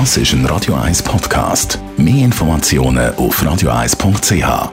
[0.00, 1.78] Das ist ein Radio 1 Podcast.
[1.96, 4.72] Mehr Informationen auf radio1.ch.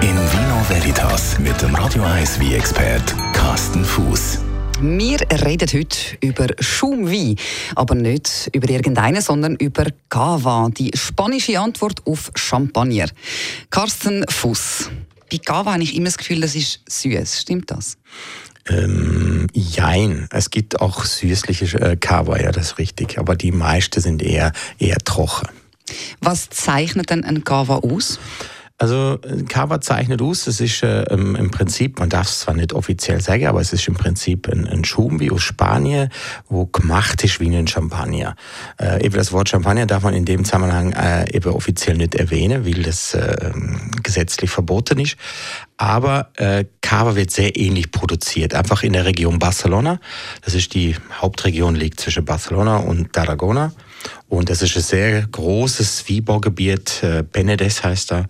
[0.00, 4.38] In Vino Veritas mit dem Radio 1 wie expert Carsten Fuß.
[4.80, 7.34] Wir reden heute über Schaumwein,
[7.74, 13.08] aber nicht über irgendeinen, sondern über Cava, die spanische Antwort auf Champagner.
[13.70, 14.88] Carsten Fuß.
[15.28, 17.40] Bei Cava habe ich immer das Gefühl, das ist süß.
[17.40, 17.98] Stimmt das?
[18.68, 20.28] Ähm, jein.
[20.30, 23.18] Es gibt auch süßliche äh, Cava, ja, das ist richtig.
[23.18, 25.48] Aber die meisten sind eher, eher trocken.
[26.20, 28.18] Was zeichnet denn ein Cava aus?
[28.78, 33.22] Also Cava zeichnet aus, es ist äh, im Prinzip, man darf es zwar nicht offiziell
[33.22, 36.10] sagen, aber es ist im Prinzip ein, ein Schum wie aus Spanien,
[36.50, 38.36] wo gemacht ist wie ein Champagner.
[38.78, 42.66] Äh, eben das Wort Champagner darf man in dem Zusammenhang äh, eben offiziell nicht erwähnen,
[42.66, 43.50] weil das äh,
[44.02, 45.16] gesetzlich verboten ist.
[45.78, 49.98] Aber äh, Cava wird sehr ähnlich produziert, einfach in der Region Barcelona.
[50.42, 53.72] Das ist die Hauptregion, liegt zwischen Barcelona und Tarragona.
[54.28, 58.26] Und das ist ein sehr großes Wiebergebiet, äh, Benedes heißt da.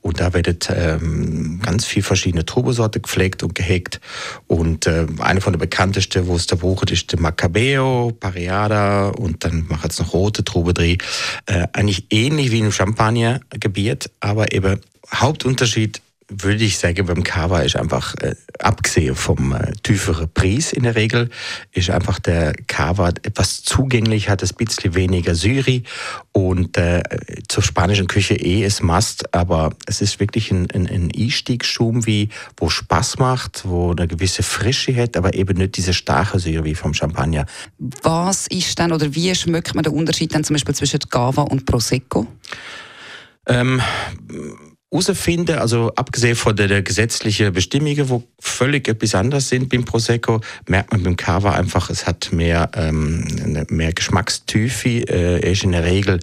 [0.00, 4.00] Und da werden ähm, ganz viele verschiedene Trubesorte gepflegt und gehegt.
[4.48, 9.44] Und äh, eine von der bekanntesten, wo es da braucht, ist der Macabeo, Pariada und
[9.44, 10.74] dann macht es noch rote Trube.
[10.80, 10.98] Äh,
[11.72, 14.80] eigentlich ähnlich wie im Champagnergebiet, aber eben
[15.14, 20.84] Hauptunterschied würde ich sagen, beim Cava ist einfach, äh, abgesehen vom äh, tieferen Preis in
[20.84, 21.28] der Regel,
[21.72, 25.84] ist einfach der Cava etwas zugänglich, hat ein bisschen weniger Syri
[26.32, 27.02] und äh,
[27.48, 32.28] zur spanischen Küche eh ist Must, aber es ist wirklich ein, ein, ein Einstiegsschum, wie,
[32.56, 36.74] wo Spaß macht, wo eine gewisse Frische hat, aber eben nicht diese starke Syre wie
[36.74, 37.46] vom Champagner.
[38.02, 41.66] Was ist denn oder wie schmeckt man den Unterschied dann zum Beispiel zwischen Cava und
[41.66, 42.26] Prosecco?
[43.46, 43.80] Ähm,
[44.90, 50.92] herausfinden, also abgesehen von der, gesetzlichen Bestimmungen, wo völlig etwas anders sind beim Prosecco, merkt
[50.92, 55.84] man beim Cava einfach, es hat mehr, ähm, mehr Geschmackstiefe, äh, er ist in der
[55.84, 56.20] Regel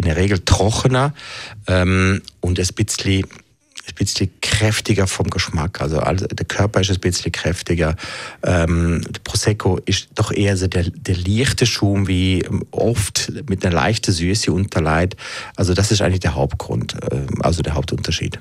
[0.00, 1.12] in der Regel trockener
[1.66, 3.24] ähm, und ein bisschen
[3.88, 5.80] ein bisschen kräftiger vom Geschmack.
[5.80, 7.94] Also, also der Körper ist ein bisschen kräftiger.
[8.42, 13.74] Ähm, der Prosecco ist doch eher so der, der leichte Schum, wie oft mit einer
[13.74, 15.16] leichten Süße unterleit.
[15.54, 18.36] Also das ist eigentlich der Hauptgrund, äh, also der Hauptunterschied.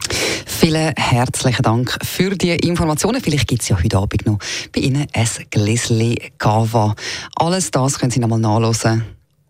[0.47, 3.21] Vielen herzlichen Dank für die Informationen.
[3.21, 4.39] Vielleicht gibt es ja heute Abend noch
[4.73, 6.95] bei Ihnen ein Gläschen Cava.
[7.35, 9.03] Alles das können Sie nochmal nachlesen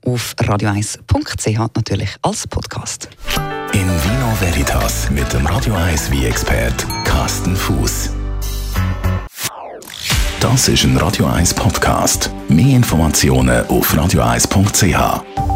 [0.06, 3.08] auf radio1.ch natürlich als Podcast.
[3.78, 8.10] In Vino Veritas mit dem Radio 1 wie expert Carsten Fuß.
[10.40, 12.32] Das ist ein Radio 1 Podcast.
[12.50, 15.47] Mehr Informationen auf radio1.ch.